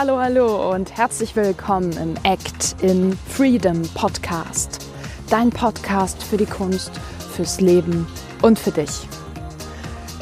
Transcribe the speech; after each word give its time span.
Hallo, 0.00 0.16
hallo 0.20 0.72
und 0.72 0.96
herzlich 0.96 1.34
willkommen 1.34 1.90
im 1.94 2.14
Act 2.22 2.76
in 2.82 3.18
Freedom 3.26 3.82
Podcast. 3.94 4.86
Dein 5.28 5.50
Podcast 5.50 6.22
für 6.22 6.36
die 6.36 6.46
Kunst, 6.46 6.92
fürs 7.32 7.60
Leben 7.60 8.06
und 8.40 8.60
für 8.60 8.70
dich. 8.70 9.08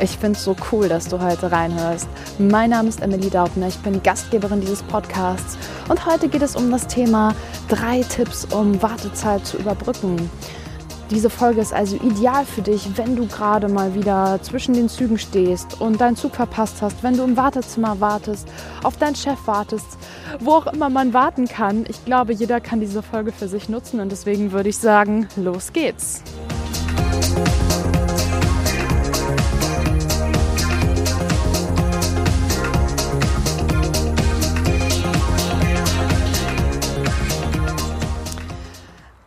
Ich 0.00 0.12
finde 0.12 0.38
es 0.38 0.44
so 0.44 0.56
cool, 0.72 0.88
dass 0.88 1.08
du 1.08 1.20
heute 1.20 1.52
reinhörst. 1.52 2.08
Mein 2.38 2.70
Name 2.70 2.88
ist 2.88 3.02
Emily 3.02 3.28
Daubner, 3.28 3.68
ich 3.68 3.76
bin 3.80 4.02
Gastgeberin 4.02 4.62
dieses 4.62 4.82
Podcasts 4.82 5.58
und 5.90 6.06
heute 6.06 6.30
geht 6.30 6.40
es 6.40 6.56
um 6.56 6.70
das 6.70 6.86
Thema 6.86 7.34
drei 7.68 8.00
Tipps, 8.00 8.46
um 8.46 8.80
Wartezeit 8.80 9.46
zu 9.46 9.58
überbrücken. 9.58 10.30
Diese 11.10 11.30
Folge 11.30 11.60
ist 11.60 11.72
also 11.72 11.96
ideal 11.96 12.44
für 12.44 12.62
dich, 12.62 12.88
wenn 12.96 13.14
du 13.14 13.26
gerade 13.26 13.68
mal 13.68 13.94
wieder 13.94 14.40
zwischen 14.42 14.74
den 14.74 14.88
Zügen 14.88 15.18
stehst 15.18 15.80
und 15.80 16.00
deinen 16.00 16.16
Zug 16.16 16.34
verpasst 16.34 16.82
hast, 16.82 17.02
wenn 17.04 17.16
du 17.16 17.22
im 17.22 17.36
Wartezimmer 17.36 18.00
wartest, 18.00 18.48
auf 18.82 18.96
deinen 18.96 19.14
Chef 19.14 19.38
wartest, 19.46 19.86
wo 20.40 20.52
auch 20.52 20.66
immer 20.66 20.90
man 20.90 21.14
warten 21.14 21.46
kann. 21.46 21.84
Ich 21.88 22.04
glaube, 22.04 22.32
jeder 22.32 22.60
kann 22.60 22.80
diese 22.80 23.02
Folge 23.02 23.30
für 23.30 23.46
sich 23.46 23.68
nutzen 23.68 24.00
und 24.00 24.10
deswegen 24.10 24.50
würde 24.50 24.68
ich 24.68 24.78
sagen, 24.78 25.28
los 25.36 25.72
geht's. 25.72 26.24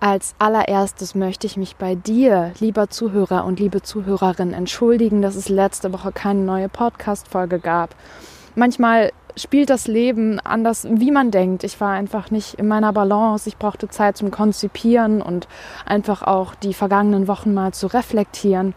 Als 0.09 0.33
allererstes 0.39 1.13
möchte 1.13 1.45
ich 1.45 1.55
mich 1.55 1.75
bei 1.75 1.93
dir, 1.93 2.51
lieber 2.59 2.89
Zuhörer 2.89 3.45
und 3.45 3.59
liebe 3.59 3.83
Zuhörerin, 3.83 4.53
entschuldigen, 4.53 5.21
dass 5.21 5.35
es 5.35 5.49
letzte 5.49 5.93
Woche 5.93 6.11
keine 6.11 6.39
neue 6.39 6.67
Podcast-Folge 6.67 7.59
gab. 7.59 7.93
Manchmal 8.55 9.11
spielt 9.37 9.69
das 9.69 9.85
Leben 9.85 10.39
anders, 10.39 10.87
wie 10.89 11.11
man 11.11 11.29
denkt. 11.29 11.63
Ich 11.63 11.79
war 11.79 11.91
einfach 11.91 12.31
nicht 12.31 12.55
in 12.55 12.67
meiner 12.67 12.91
Balance. 12.91 13.47
Ich 13.47 13.57
brauchte 13.57 13.87
Zeit 13.87 14.17
zum 14.17 14.31
Konzipieren 14.31 15.21
und 15.21 15.47
einfach 15.85 16.23
auch 16.23 16.55
die 16.55 16.73
vergangenen 16.73 17.27
Wochen 17.27 17.53
mal 17.53 17.71
zu 17.75 17.85
reflektieren. 17.85 18.73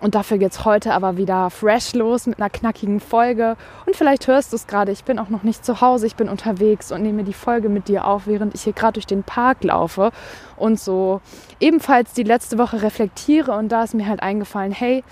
Und 0.00 0.14
dafür 0.14 0.38
geht's 0.38 0.64
heute 0.64 0.94
aber 0.94 1.16
wieder 1.16 1.50
fresh 1.50 1.94
los 1.94 2.26
mit 2.26 2.40
einer 2.40 2.48
knackigen 2.48 3.00
Folge. 3.00 3.56
Und 3.86 3.96
vielleicht 3.96 4.26
hörst 4.26 4.52
du 4.52 4.56
es 4.56 4.66
gerade, 4.66 4.92
ich 4.92 5.04
bin 5.04 5.18
auch 5.18 5.28
noch 5.28 5.42
nicht 5.42 5.64
zu 5.64 5.80
Hause, 5.80 6.06
ich 6.06 6.16
bin 6.16 6.28
unterwegs 6.28 6.90
und 6.90 7.02
nehme 7.02 7.22
die 7.22 7.34
Folge 7.34 7.68
mit 7.68 7.88
dir 7.88 8.06
auf, 8.06 8.26
während 8.26 8.54
ich 8.54 8.62
hier 8.62 8.72
gerade 8.72 8.94
durch 8.94 9.06
den 9.06 9.22
Park 9.22 9.62
laufe 9.62 10.10
und 10.56 10.80
so 10.80 11.20
ebenfalls 11.60 12.14
die 12.14 12.22
letzte 12.22 12.56
Woche 12.56 12.82
reflektiere. 12.82 13.52
Und 13.52 13.70
da 13.70 13.84
ist 13.84 13.94
mir 13.94 14.08
halt 14.08 14.22
eingefallen, 14.22 14.72
hey, 14.72 15.04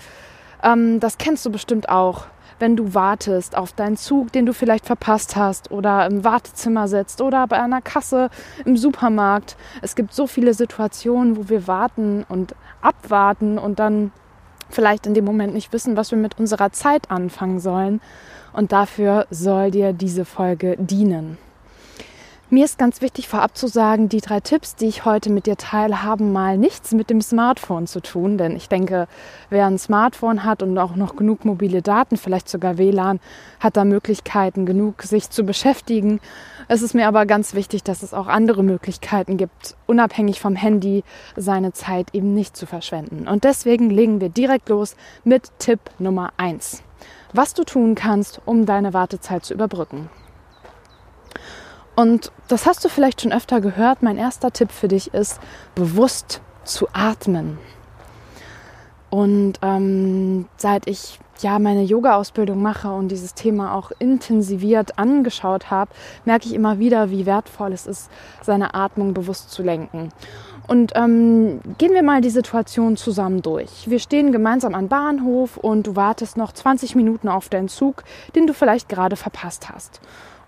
ähm, 0.63 0.99
das 0.99 1.17
kennst 1.19 1.45
du 1.45 1.51
bestimmt 1.51 1.87
auch, 1.89 2.25
wenn 2.57 2.75
du 2.75 2.93
wartest 2.93 3.55
auf 3.55 3.73
deinen 3.73 3.95
Zug, 3.95 4.31
den 4.31 4.45
du 4.45 4.53
vielleicht 4.53 4.85
verpasst 4.85 5.35
hast 5.35 5.71
oder 5.71 6.05
im 6.07 6.23
Wartezimmer 6.23 6.87
sitzt 6.87 7.21
oder 7.21 7.47
bei 7.47 7.61
einer 7.61 7.81
Kasse 7.81 8.29
im 8.65 8.75
Supermarkt. 8.75 9.55
Es 9.81 9.95
gibt 9.95 10.13
so 10.13 10.27
viele 10.27 10.53
Situationen, 10.53 11.37
wo 11.37 11.47
wir 11.47 11.67
warten 11.67 12.25
und 12.27 12.55
abwarten 12.81 13.57
und 13.57 13.79
dann 13.79 14.11
vielleicht 14.69 15.05
in 15.05 15.13
dem 15.13 15.25
Moment 15.25 15.53
nicht 15.53 15.73
wissen, 15.73 15.97
was 15.97 16.11
wir 16.11 16.17
mit 16.17 16.39
unserer 16.39 16.71
Zeit 16.71 17.09
anfangen 17.11 17.59
sollen. 17.59 18.01
Und 18.53 18.71
dafür 18.71 19.27
soll 19.29 19.71
dir 19.71 19.93
diese 19.93 20.25
Folge 20.25 20.75
dienen. 20.77 21.37
Mir 22.51 22.65
ist 22.65 22.79
ganz 22.79 23.03
wichtig 23.03 23.27
vorab 23.27 23.55
zu 23.55 23.67
sagen, 23.67 24.09
die 24.09 24.21
drei 24.21 24.39
Tipps, 24.39 24.75
die 24.75 24.87
ich 24.87 25.05
heute 25.05 25.31
mit 25.31 25.45
dir 25.45 25.55
teile, 25.55 26.01
haben 26.01 26.31
mal 26.31 26.57
nichts 26.57 26.93
mit 26.93 27.11
dem 27.11 27.21
Smartphone 27.21 27.85
zu 27.85 27.99
tun. 28.01 28.39
Denn 28.39 28.55
ich 28.55 28.67
denke, 28.67 29.07
wer 29.51 29.67
ein 29.67 29.77
Smartphone 29.77 30.43
hat 30.43 30.63
und 30.63 30.75
auch 30.79 30.95
noch 30.95 31.15
genug 31.15 31.45
mobile 31.45 31.83
Daten, 31.83 32.17
vielleicht 32.17 32.49
sogar 32.49 32.79
WLAN, 32.79 33.19
hat 33.59 33.77
da 33.77 33.85
Möglichkeiten 33.85 34.65
genug, 34.65 35.03
sich 35.03 35.29
zu 35.29 35.43
beschäftigen. 35.43 36.21
Es 36.67 36.81
ist 36.81 36.95
mir 36.95 37.07
aber 37.07 37.27
ganz 37.27 37.53
wichtig, 37.53 37.83
dass 37.83 38.01
es 38.01 38.15
auch 38.15 38.25
andere 38.25 38.63
Möglichkeiten 38.63 39.37
gibt, 39.37 39.75
unabhängig 39.85 40.39
vom 40.39 40.55
Handy 40.55 41.03
seine 41.35 41.73
Zeit 41.73 42.15
eben 42.15 42.33
nicht 42.33 42.57
zu 42.57 42.65
verschwenden. 42.65 43.27
Und 43.27 43.43
deswegen 43.43 43.91
legen 43.91 44.21
wir 44.21 44.29
direkt 44.29 44.69
los 44.69 44.95
mit 45.23 45.51
Tipp 45.59 45.81
Nummer 45.99 46.33
eins: 46.37 46.81
Was 47.31 47.53
du 47.53 47.63
tun 47.63 47.93
kannst, 47.93 48.41
um 48.43 48.65
deine 48.65 48.95
Wartezeit 48.95 49.45
zu 49.45 49.53
überbrücken. 49.53 50.09
Und 51.99 52.31
das 52.47 52.65
hast 52.65 52.85
du 52.85 52.87
vielleicht 52.87 53.19
schon 53.19 53.33
öfter 53.33 53.59
gehört. 53.59 54.01
Mein 54.01 54.15
erster 54.15 54.51
Tipp 54.51 54.71
für 54.71 54.87
dich 54.87 55.13
ist, 55.13 55.41
bewusst 55.75 56.39
zu 56.63 56.87
atmen. 56.93 57.57
Und 59.09 59.55
ähm, 59.61 60.47
seit 60.55 60.87
ich 60.87 61.19
ja 61.41 61.59
meine 61.59 61.83
Yoga-Ausbildung 61.83 62.61
mache 62.61 62.89
und 62.89 63.09
dieses 63.09 63.33
Thema 63.33 63.73
auch 63.73 63.91
intensiviert 63.99 64.97
angeschaut 64.97 65.71
habe, 65.71 65.91
merke 66.23 66.45
ich 66.45 66.53
immer 66.53 66.79
wieder, 66.79 67.11
wie 67.11 67.25
wertvoll 67.25 67.73
es 67.73 67.85
ist, 67.85 68.09
seine 68.41 68.75
Atmung 68.75 69.13
bewusst 69.13 69.51
zu 69.51 69.61
lenken. 69.61 70.07
Und 70.67 70.93
ähm, 70.95 71.59
gehen 71.79 71.93
wir 71.93 72.03
mal 72.03 72.21
die 72.21 72.29
Situation 72.29 72.95
zusammen 72.95 73.41
durch. 73.41 73.89
Wir 73.89 73.99
stehen 73.99 74.31
gemeinsam 74.31 74.73
am 74.73 74.87
Bahnhof 74.87 75.57
und 75.57 75.85
du 75.85 75.97
wartest 75.97 76.37
noch 76.37 76.53
20 76.53 76.95
Minuten 76.95 77.27
auf 77.27 77.49
deinen 77.49 77.67
Zug, 77.67 78.05
den 78.35 78.47
du 78.47 78.53
vielleicht 78.53 78.87
gerade 78.87 79.17
verpasst 79.17 79.69
hast 79.69 79.99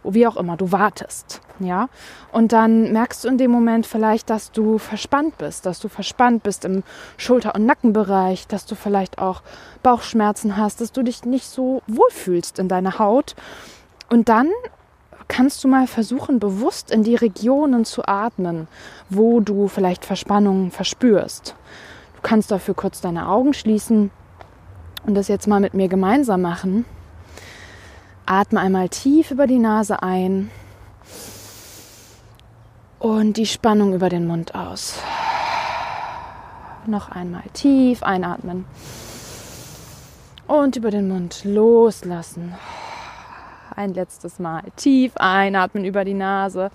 wie 0.04 0.26
auch 0.28 0.38
immer, 0.38 0.58
du 0.58 0.72
wartest, 0.72 1.42
ja. 1.60 1.90
Und 2.32 2.54
dann 2.54 2.92
merkst 2.92 3.24
du 3.24 3.28
in 3.28 3.38
dem 3.38 3.52
Moment 3.52 3.86
vielleicht, 3.86 4.30
dass 4.30 4.52
du 4.52 4.78
verspannt 4.78 5.38
bist, 5.38 5.66
dass 5.66 5.80
du 5.80 5.90
verspannt 5.90 6.44
bist 6.44 6.66
im 6.66 6.84
Schulter- 7.18 7.56
und 7.56 7.66
Nackenbereich, 7.66 8.48
dass 8.48 8.66
du 8.66 8.76
vielleicht 8.76 9.20
auch 9.20 9.42
Bauchschmerzen 9.84 10.58
hast, 10.58 10.82
dass 10.82 10.92
du 10.92 11.04
dich 11.04 11.26
nicht 11.26 11.46
so 11.46 11.82
wohlfühlst 11.88 12.60
in 12.60 12.68
deiner 12.68 13.00
Haut. 13.00 13.36
Und 14.10 14.30
dann 14.30 14.50
kannst 15.28 15.64
du 15.64 15.68
mal 15.68 15.88
versuchen, 15.88 16.40
bewusst 16.40 16.92
in 16.92 17.04
die 17.04 17.16
Regionen 17.16 17.86
zu 17.86 18.06
atmen, 18.06 18.68
wo 19.10 19.40
du 19.40 19.68
vielleicht 19.68 20.04
Verspannungen 20.04 20.72
verspürst. 20.72 21.56
Du 22.16 22.22
kannst 22.22 22.52
dafür 22.52 22.74
kurz 22.74 23.00
deine 23.02 23.30
Augen 23.30 23.54
schließen 23.54 24.12
und 25.06 25.16
das 25.16 25.30
jetzt 25.30 25.48
mal 25.48 25.62
mit 25.62 25.74
mir 25.74 25.88
gemeinsam 25.88 26.42
machen. 26.42 26.86
Atme 28.32 28.62
einmal 28.62 28.88
tief 28.88 29.30
über 29.32 29.46
die 29.46 29.60
Nase 29.60 30.02
ein 30.02 30.52
und 32.98 33.36
die 33.36 33.46
Spannung 33.46 33.94
über 33.94 34.08
den 34.08 34.26
Mund 34.26 34.56
aus. 34.56 34.98
Noch 36.86 37.12
einmal 37.12 37.44
tief 37.52 38.04
einatmen 38.04 38.64
und 40.48 40.78
über 40.78 40.92
den 40.92 41.10
Mund 41.10 41.42
loslassen. 41.44 42.56
Ein 43.76 43.94
letztes 43.94 44.40
Mal 44.40 44.64
tief 44.78 45.12
einatmen 45.18 45.84
über 45.84 46.06
die 46.06 46.14
Nase 46.14 46.72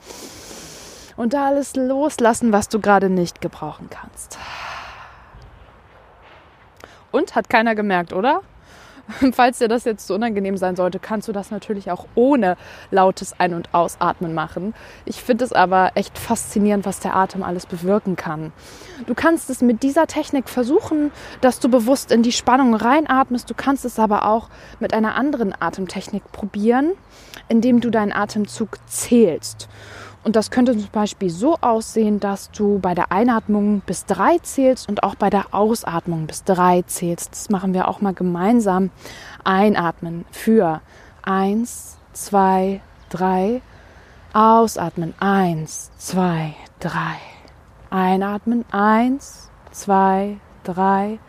und 1.16 1.33
da 1.33 1.47
alles 1.47 1.75
loslassen, 1.75 2.53
was 2.53 2.69
du 2.69 2.81
gerade 2.81 3.09
nicht 3.09 3.41
gebrauchen 3.41 3.89
kannst. 3.89 4.37
Und 7.12 7.34
hat 7.34 7.49
keiner 7.49 7.75
gemerkt, 7.75 8.12
oder? 8.12 8.43
Falls 9.33 9.59
dir 9.59 9.69
das 9.69 9.84
jetzt 9.84 10.06
so 10.06 10.15
unangenehm 10.15 10.56
sein 10.56 10.77
sollte, 10.77 10.99
kannst 10.99 11.28
du 11.28 11.33
das 11.33 11.50
natürlich 11.50 11.91
auch 11.91 12.06
ohne 12.15 12.56
lautes 12.91 13.39
Ein- 13.39 13.55
und 13.55 13.72
Ausatmen 13.72 14.34
machen. 14.34 14.75
Ich 15.05 15.22
finde 15.22 15.44
es 15.44 15.53
aber 15.53 15.93
echt 15.94 16.19
faszinierend, 16.19 16.84
was 16.84 17.00
der 17.00 17.15
Atem 17.15 17.43
alles 17.43 17.66
bewirken 17.66 18.16
kann. 18.16 18.53
Du 19.06 19.15
kannst 19.15 19.50
es 19.50 19.62
mit 19.62 19.83
dieser 19.83 20.06
Technik 20.06 20.49
versuchen, 20.49 21.12
dass 21.41 21.61
du 21.61 21.69
bewusst 21.69 22.11
in 22.11 22.22
die 22.22 22.33
Spannung 22.33 22.75
reinatmest. 22.75 23.49
Du 23.49 23.55
kannst 23.55 23.84
es 23.84 23.99
aber 23.99 24.27
auch 24.27 24.49
mit 24.81 24.93
einer 24.93 25.15
anderen 25.15 25.55
Atemtechnik 25.59 26.33
probieren, 26.33 26.93
indem 27.49 27.81
du 27.81 27.91
deinen 27.91 28.12
Atemzug 28.12 28.78
zählst. 28.87 29.69
Und 30.26 30.34
das 30.34 30.50
könnte 30.50 30.76
zum 30.76 30.91
Beispiel 30.91 31.31
so 31.31 31.56
aussehen, 31.60 32.19
dass 32.19 32.50
du 32.50 32.81
bei 32.81 32.97
der 32.97 33.12
Einatmung 33.12 33.81
bis 33.87 34.06
drei 34.06 34.38
zählst 34.38 34.88
und 34.88 35.04
auch 35.04 35.14
bei 35.14 35.31
der 35.31 35.54
Ausatmung 35.54 36.27
bis 36.27 36.42
drei 36.42 36.83
zählst. 36.83 37.30
Das 37.30 37.48
machen 37.48 37.74
wir 37.74 37.86
auch 37.86 38.01
mal 38.01 38.12
gemeinsam. 38.12 38.91
Einatmen 39.45 40.24
für 40.33 40.80
eins, 41.22 41.98
zwei, 42.12 42.80
drei. 43.09 43.62
Ausatmen 44.33 45.15
eins, 45.21 45.92
zwei, 45.97 46.56
drei. 46.80 47.18
Einatmen 47.91 48.65
eins, 48.72 49.48
zwei, 49.71 50.39
drei. 50.65 51.21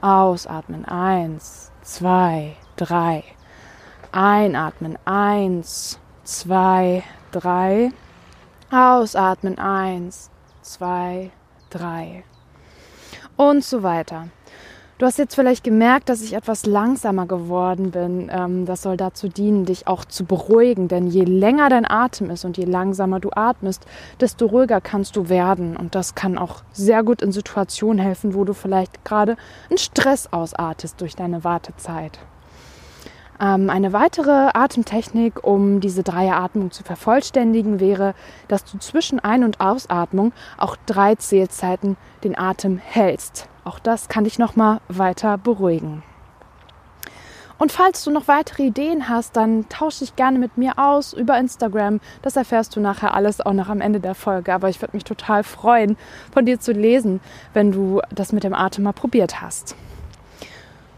Ausatmen 0.00 0.86
eins, 0.86 1.70
zwei, 1.82 2.56
drei. 2.76 3.24
Einatmen 4.10 4.96
eins, 5.04 5.98
zwei, 6.24 7.02
drei. 7.30 7.92
Ausatmen. 8.70 9.58
Eins, 9.58 10.30
zwei, 10.62 11.30
drei. 11.70 12.24
Und 13.36 13.64
so 13.64 13.82
weiter. 13.82 14.28
Du 14.98 15.06
hast 15.06 15.16
jetzt 15.16 15.36
vielleicht 15.36 15.62
gemerkt, 15.62 16.08
dass 16.08 16.22
ich 16.22 16.34
etwas 16.34 16.66
langsamer 16.66 17.26
geworden 17.26 17.92
bin. 17.92 18.28
Ähm, 18.32 18.66
das 18.66 18.82
soll 18.82 18.96
dazu 18.96 19.28
dienen, 19.28 19.64
dich 19.64 19.86
auch 19.86 20.04
zu 20.04 20.24
beruhigen. 20.24 20.88
Denn 20.88 21.06
je 21.06 21.22
länger 21.22 21.68
dein 21.68 21.88
Atem 21.88 22.30
ist 22.30 22.44
und 22.44 22.58
je 22.58 22.64
langsamer 22.64 23.20
du 23.20 23.30
atmest, 23.30 23.86
desto 24.20 24.46
ruhiger 24.46 24.80
kannst 24.80 25.14
du 25.14 25.28
werden. 25.28 25.76
Und 25.76 25.94
das 25.94 26.16
kann 26.16 26.36
auch 26.36 26.62
sehr 26.72 27.04
gut 27.04 27.22
in 27.22 27.30
Situationen 27.30 28.00
helfen, 28.00 28.34
wo 28.34 28.42
du 28.44 28.54
vielleicht 28.54 29.04
gerade 29.04 29.36
einen 29.70 29.78
Stress 29.78 30.32
ausartest 30.32 31.00
durch 31.00 31.14
deine 31.14 31.44
Wartezeit. 31.44 32.18
Ähm, 33.40 33.70
eine 33.70 33.92
weitere 33.92 34.50
Atemtechnik, 34.52 35.44
um 35.44 35.80
diese 35.80 36.02
Dreieratmung 36.02 36.70
zu 36.70 36.82
vervollständigen, 36.82 37.78
wäre, 37.78 38.14
dass 38.48 38.64
du 38.64 38.78
zwischen 38.78 39.20
Ein- 39.20 39.44
und 39.44 39.60
Ausatmung 39.60 40.32
auch 40.56 40.76
drei 40.86 41.14
Zählzeiten 41.14 41.96
den 42.24 42.36
Atem 42.36 42.78
hältst. 42.78 43.48
Auch 43.64 43.78
das 43.78 44.08
kann 44.08 44.24
dich 44.24 44.38
nochmal 44.38 44.80
weiter 44.88 45.38
beruhigen. 45.38 46.02
Und 47.58 47.72
falls 47.72 48.04
du 48.04 48.12
noch 48.12 48.28
weitere 48.28 48.64
Ideen 48.64 49.08
hast, 49.08 49.36
dann 49.36 49.68
tausche 49.68 50.00
dich 50.00 50.14
gerne 50.14 50.38
mit 50.38 50.56
mir 50.56 50.78
aus 50.78 51.12
über 51.12 51.36
Instagram. 51.38 52.00
Das 52.22 52.36
erfährst 52.36 52.76
du 52.76 52.80
nachher 52.80 53.14
alles 53.14 53.40
auch 53.40 53.52
noch 53.52 53.68
am 53.68 53.80
Ende 53.80 53.98
der 53.98 54.14
Folge. 54.14 54.54
Aber 54.54 54.68
ich 54.68 54.80
würde 54.80 54.96
mich 54.96 55.02
total 55.02 55.42
freuen, 55.42 55.96
von 56.32 56.46
dir 56.46 56.60
zu 56.60 56.72
lesen, 56.72 57.20
wenn 57.54 57.72
du 57.72 58.00
das 58.10 58.32
mit 58.32 58.44
dem 58.44 58.54
Atem 58.54 58.84
mal 58.84 58.92
probiert 58.92 59.40
hast. 59.40 59.74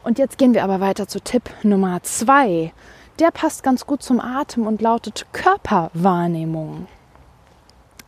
Und 0.02 0.18
jetzt 0.18 0.38
gehen 0.38 0.54
wir 0.54 0.64
aber 0.64 0.80
weiter 0.80 1.08
zu 1.08 1.20
Tipp 1.20 1.50
Nummer 1.62 2.02
zwei. 2.02 2.72
Der 3.18 3.30
passt 3.30 3.62
ganz 3.62 3.86
gut 3.86 4.02
zum 4.02 4.18
Atem 4.18 4.66
und 4.66 4.80
lautet 4.80 5.26
Körperwahrnehmung. 5.32 6.86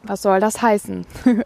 Was 0.03 0.23
soll 0.23 0.41
das 0.41 0.63
heißen? 0.63 1.07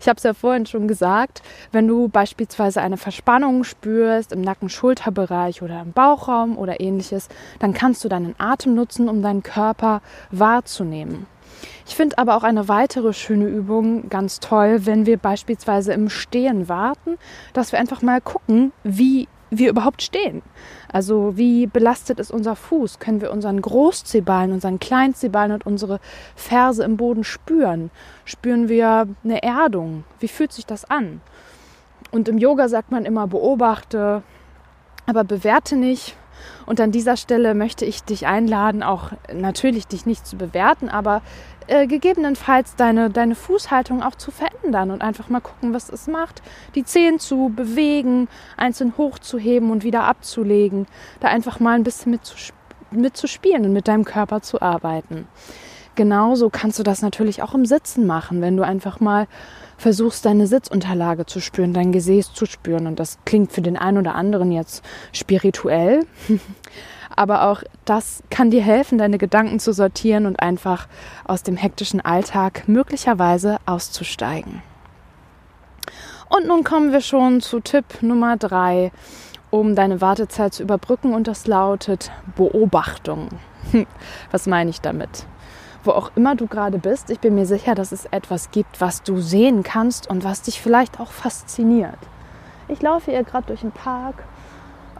Ich 0.00 0.08
habe 0.08 0.16
es 0.16 0.24
ja 0.24 0.34
vorhin 0.34 0.66
schon 0.66 0.88
gesagt, 0.88 1.42
wenn 1.70 1.86
du 1.86 2.08
beispielsweise 2.08 2.80
eine 2.82 2.96
Verspannung 2.96 3.62
spürst 3.62 4.32
im 4.32 4.40
Nacken-Schulterbereich 4.40 5.62
oder 5.62 5.80
im 5.80 5.92
Bauchraum 5.92 6.58
oder 6.58 6.80
ähnliches, 6.80 7.28
dann 7.60 7.72
kannst 7.72 8.02
du 8.02 8.08
deinen 8.08 8.34
Atem 8.36 8.74
nutzen, 8.74 9.08
um 9.08 9.22
deinen 9.22 9.44
Körper 9.44 10.02
wahrzunehmen. 10.32 11.26
Ich 11.86 11.94
finde 11.94 12.18
aber 12.18 12.36
auch 12.36 12.42
eine 12.42 12.66
weitere 12.66 13.12
schöne 13.12 13.46
Übung 13.46 14.08
ganz 14.08 14.40
toll, 14.40 14.86
wenn 14.86 15.06
wir 15.06 15.18
beispielsweise 15.18 15.92
im 15.92 16.08
Stehen 16.08 16.68
warten, 16.68 17.16
dass 17.52 17.70
wir 17.70 17.78
einfach 17.78 18.02
mal 18.02 18.20
gucken, 18.20 18.72
wie 18.82 19.28
wir 19.58 19.68
überhaupt 19.68 20.02
stehen. 20.02 20.42
Also 20.90 21.36
wie 21.36 21.66
belastet 21.66 22.18
ist 22.18 22.30
unser 22.30 22.56
Fuß? 22.56 22.98
Können 22.98 23.20
wir 23.20 23.30
unseren 23.30 23.60
Großzehballen, 23.60 24.52
unseren 24.52 24.80
Kleinzehballen 24.80 25.52
und 25.52 25.66
unsere 25.66 26.00
Ferse 26.34 26.84
im 26.84 26.96
Boden 26.96 27.22
spüren? 27.22 27.90
Spüren 28.24 28.68
wir 28.68 29.06
eine 29.22 29.42
Erdung? 29.42 30.04
Wie 30.20 30.28
fühlt 30.28 30.52
sich 30.52 30.66
das 30.66 30.88
an? 30.90 31.20
Und 32.10 32.28
im 32.28 32.38
Yoga 32.38 32.68
sagt 32.68 32.90
man 32.90 33.04
immer, 33.04 33.26
beobachte, 33.26 34.22
aber 35.06 35.24
bewerte 35.24 35.76
nicht. 35.76 36.16
Und 36.66 36.80
an 36.80 36.92
dieser 36.92 37.16
Stelle 37.16 37.54
möchte 37.54 37.84
ich 37.84 38.02
dich 38.02 38.26
einladen, 38.26 38.82
auch 38.82 39.10
natürlich 39.32 39.86
dich 39.86 40.06
nicht 40.06 40.26
zu 40.26 40.36
bewerten, 40.36 40.88
aber 40.88 41.22
äh, 41.68 41.86
gegebenenfalls 41.86 42.76
deine, 42.76 43.10
deine 43.10 43.34
Fußhaltung 43.34 44.02
auch 44.02 44.14
zu 44.14 44.30
verändern 44.30 44.90
und 44.90 45.02
einfach 45.02 45.28
mal 45.28 45.40
gucken, 45.40 45.72
was 45.74 45.88
es 45.88 46.06
macht. 46.06 46.42
Die 46.74 46.84
Zehen 46.84 47.18
zu 47.18 47.52
bewegen, 47.54 48.28
einzeln 48.56 48.94
hochzuheben 48.96 49.70
und 49.70 49.84
wieder 49.84 50.04
abzulegen. 50.04 50.86
Da 51.20 51.28
einfach 51.28 51.60
mal 51.60 51.74
ein 51.74 51.84
bisschen 51.84 52.12
mit 52.12 52.24
zu, 52.26 52.36
und 52.90 53.72
mit 53.72 53.88
deinem 53.88 54.04
Körper 54.04 54.42
zu 54.42 54.60
arbeiten. 54.60 55.26
Genauso 55.94 56.48
kannst 56.48 56.78
du 56.78 56.82
das 56.82 57.02
natürlich 57.02 57.42
auch 57.42 57.54
im 57.54 57.66
Sitzen 57.66 58.06
machen, 58.06 58.40
wenn 58.40 58.56
du 58.56 58.64
einfach 58.64 59.00
mal 59.00 59.26
versuchst, 59.76 60.24
deine 60.24 60.46
Sitzunterlage 60.46 61.26
zu 61.26 61.40
spüren, 61.40 61.74
dein 61.74 61.92
Gesäß 61.92 62.32
zu 62.32 62.46
spüren. 62.46 62.86
Und 62.86 62.98
das 62.98 63.18
klingt 63.26 63.52
für 63.52 63.60
den 63.60 63.76
einen 63.76 63.98
oder 63.98 64.14
anderen 64.14 64.52
jetzt 64.52 64.84
spirituell. 65.12 66.06
Aber 67.14 67.48
auch 67.48 67.62
das 67.84 68.22
kann 68.30 68.50
dir 68.50 68.62
helfen, 68.62 68.96
deine 68.96 69.18
Gedanken 69.18 69.58
zu 69.58 69.74
sortieren 69.74 70.24
und 70.24 70.40
einfach 70.40 70.88
aus 71.24 71.42
dem 71.42 71.56
hektischen 71.56 72.00
Alltag 72.00 72.66
möglicherweise 72.68 73.58
auszusteigen. 73.66 74.62
Und 76.30 76.46
nun 76.46 76.64
kommen 76.64 76.92
wir 76.92 77.02
schon 77.02 77.42
zu 77.42 77.60
Tipp 77.60 77.84
Nummer 78.00 78.38
drei, 78.38 78.92
um 79.50 79.74
deine 79.74 80.00
Wartezeit 80.00 80.54
zu 80.54 80.62
überbrücken. 80.62 81.12
Und 81.12 81.28
das 81.28 81.46
lautet 81.46 82.10
Beobachtung. 82.34 83.28
Was 84.30 84.46
meine 84.46 84.70
ich 84.70 84.80
damit? 84.80 85.26
Wo 85.84 85.90
auch 85.90 86.12
immer 86.14 86.36
du 86.36 86.46
gerade 86.46 86.78
bist, 86.78 87.10
ich 87.10 87.18
bin 87.18 87.34
mir 87.34 87.46
sicher, 87.46 87.74
dass 87.74 87.90
es 87.90 88.06
etwas 88.06 88.50
gibt, 88.52 88.80
was 88.80 89.02
du 89.02 89.20
sehen 89.20 89.62
kannst 89.62 90.08
und 90.08 90.22
was 90.22 90.42
dich 90.42 90.60
vielleicht 90.60 91.00
auch 91.00 91.10
fasziniert. 91.10 91.98
Ich 92.68 92.80
laufe 92.82 93.10
hier 93.10 93.24
gerade 93.24 93.48
durch 93.48 93.60
den 93.60 93.72
Park 93.72 94.22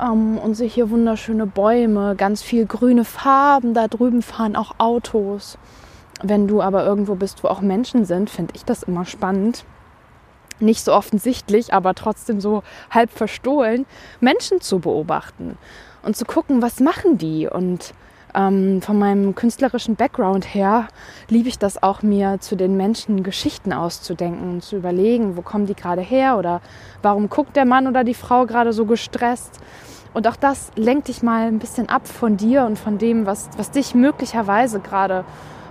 ähm, 0.01 0.39
und 0.39 0.55
sehe 0.55 0.69
hier 0.69 0.91
wunderschöne 0.91 1.47
Bäume, 1.47 2.17
ganz 2.17 2.43
viel 2.43 2.67
grüne 2.67 3.05
Farben. 3.05 3.75
Da 3.75 3.87
drüben 3.87 4.23
fahren 4.23 4.57
auch 4.57 4.75
Autos. 4.79 5.57
Wenn 6.23 6.49
du 6.49 6.61
aber 6.61 6.85
irgendwo 6.85 7.15
bist, 7.15 7.43
wo 7.45 7.49
auch 7.49 7.61
Menschen 7.61 8.05
sind, 8.05 8.31
finde 8.31 8.55
ich 8.57 8.65
das 8.65 8.83
immer 8.83 9.05
spannend. 9.05 9.65
Nicht 10.61 10.85
so 10.85 10.93
offensichtlich, 10.93 11.73
aber 11.73 11.95
trotzdem 11.95 12.41
so 12.41 12.63
halb 12.91 13.11
verstohlen, 13.11 13.87
Menschen 14.21 14.61
zu 14.61 14.79
beobachten 14.79 15.59
und 16.03 16.17
zu 16.17 16.25
gucken, 16.25 16.63
was 16.63 16.81
machen 16.81 17.19
die 17.19 17.49
und 17.49 17.95
ähm, 18.35 18.83
von 18.83 18.99
meinem 18.99 19.35
künstlerischen 19.35 19.97
Background 19.97 20.55
her 20.55 20.89
liebe 21.29 21.49
ich 21.49 21.59
das 21.59 21.83
auch, 21.83 22.03
mir 22.03 22.39
zu 22.41 22.57
den 22.57 22.77
Menschen 22.77 23.23
Geschichten 23.23 23.73
auszudenken 23.73 24.55
und 24.55 24.63
zu 24.63 24.77
überlegen, 24.77 25.37
wo 25.37 25.43
kommen 25.43 25.67
die 25.67 25.75
gerade 25.75 26.01
her 26.01 26.39
oder 26.39 26.61
warum 27.03 27.29
guckt 27.29 27.57
der 27.57 27.65
Mann 27.65 27.87
oder 27.87 28.05
die 28.05 28.15
Frau 28.15 28.47
gerade 28.47 28.73
so 28.73 28.87
gestresst. 28.87 29.61
Und 30.15 30.29
auch 30.29 30.37
das 30.37 30.71
lenkt 30.77 31.09
dich 31.09 31.23
mal 31.23 31.47
ein 31.47 31.59
bisschen 31.59 31.89
ab 31.89 32.07
von 32.07 32.37
dir 32.37 32.65
und 32.65 32.79
von 32.79 32.99
dem, 32.99 33.25
was, 33.25 33.49
was 33.57 33.71
dich 33.71 33.95
möglicherweise 33.95 34.81
gerade 34.81 35.25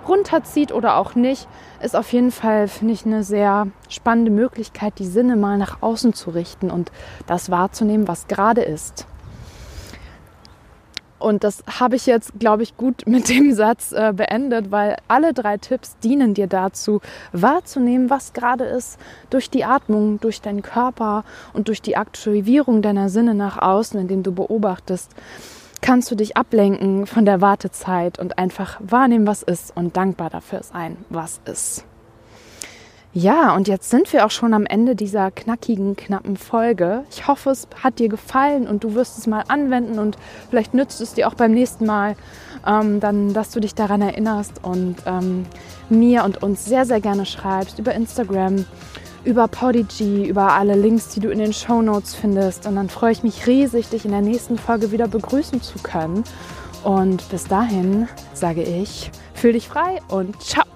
runterzieht 0.08 0.72
oder 0.72 0.98
auch 0.98 1.16
nicht, 1.16 1.48
ist 1.81 1.96
auf 1.96 2.12
jeden 2.12 2.31
Fall, 2.31 2.68
finde 2.68 2.94
ich, 2.94 3.06
eine 3.06 3.24
sehr 3.24 3.68
spannende 3.88 4.31
Möglichkeit, 4.31 5.00
die 5.00 5.06
Sinne 5.06 5.36
mal 5.36 5.58
nach 5.58 5.81
außen 5.81 6.13
zu 6.13 6.31
richten 6.31 6.72
und 6.72 6.92
das 7.28 7.52
wahrzunehmen, 7.52 8.08
was 8.08 8.28
gerade 8.28 8.62
ist. 8.62 9.06
Und 11.22 11.44
das 11.44 11.64
habe 11.80 11.96
ich 11.96 12.06
jetzt, 12.06 12.34
glaube 12.40 12.64
ich, 12.64 12.78
gut 12.78 13.08
mit 13.08 13.30
dem 13.30 13.52
Satz 13.54 13.92
äh, 13.92 14.14
beendet, 14.16 14.72
weil 14.72 14.98
alle 15.08 15.34
drei 15.34 15.58
Tipps 15.58 15.98
dienen 16.00 16.34
dir 16.34 16.48
dazu, 16.48 17.02
wahrzunehmen, 17.32 18.10
was 18.10 18.34
gerade 18.34 18.66
ist, 18.66 19.00
durch 19.30 19.50
die 19.50 19.64
Atmung, 19.64 20.20
durch 20.20 20.42
deinen 20.42 20.62
Körper 20.62 21.24
und 21.54 21.68
durch 21.68 21.82
die 21.82 21.98
Aktivierung 21.98 22.82
deiner 22.82 23.10
Sinne 23.10 23.36
nach 23.36 23.58
außen, 23.58 24.00
indem 24.00 24.24
du 24.24 24.32
beobachtest, 24.32 25.12
kannst 25.82 26.12
du 26.12 26.16
dich 26.16 26.38
ablenken 26.38 27.08
von 27.08 27.26
der 27.26 27.42
Wartezeit 27.42 28.20
und 28.20 28.38
einfach 28.38 28.80
wahrnehmen, 28.80 29.28
was 29.28 29.44
ist 29.44 29.76
und 29.76 29.98
dankbar 29.98 30.30
dafür 30.30 30.64
sein, 30.64 30.98
was 31.10 31.42
ist. 31.46 31.86
Ja, 33.13 33.54
und 33.56 33.68
jetzt 33.68 33.90
sind 33.90 34.13
wir 34.13 34.25
auch 34.25 34.31
schon 34.31 34.54
am 34.54 34.66
Ende 34.66 34.96
dieser 34.96 35.31
knackigen, 35.31 35.98
knappen 35.98 36.38
Folge. 36.38 37.04
Ich 37.12 37.28
hoffe, 37.28 37.50
es 37.50 37.68
hat 37.84 38.00
dir 38.00 38.08
gefallen 38.08 38.68
und 38.68 38.86
du 38.86 38.96
wirst 38.96 39.18
es 39.18 39.27
mal 39.27 39.44
anwenden 39.50 40.00
und 40.00 40.18
vielleicht 40.50 40.74
nützt 40.74 41.01
es 41.01 41.13
dir 41.13 41.27
auch 41.27 41.34
beim 41.34 41.51
nächsten 41.51 41.86
Mal, 41.86 42.15
ähm, 42.65 43.01
dann, 43.01 43.34
dass 43.34 43.51
du 43.51 43.60
dich 43.60 43.75
daran 43.75 44.01
erinnerst 44.01 44.63
und 44.63 44.96
ähm, 45.06 45.46
mir 45.89 46.24
und 46.24 46.41
uns 46.41 46.63
sehr, 46.63 46.86
sehr 46.86 47.01
gerne 47.01 47.25
schreibst 47.25 47.80
über 47.80 47.94
Instagram, 47.94 48.65
über 49.25 49.50
Podigy, 49.50 50.25
über 50.25 50.53
alle 50.53 50.75
Links, 50.75 51.10
die 51.10 51.20
du 51.20 51.32
in 51.32 51.39
den 51.39 51.51
Show 51.51 51.82
Notes 51.82 52.15
findest. 52.15 52.65
Und 52.65 52.77
dann 52.77 52.88
freue 52.88 53.12
ich 53.12 53.24
mich 53.24 53.46
riesig, 53.46 53.89
dich 53.89 54.06
in 54.06 54.12
der 54.12 54.22
nächsten 54.22 54.58
Folge 54.58 54.94
wieder 54.94 55.10
begrüßen 55.10 55.62
zu 55.62 55.80
können. 55.80 56.24
Und 56.86 57.27
bis 57.30 57.44
dahin 57.44 58.08
sage 58.34 58.63
ich, 58.63 59.12
fühl 59.34 59.51
dich 59.51 59.68
frei 59.68 60.00
und 60.08 60.41
ciao! 60.41 60.71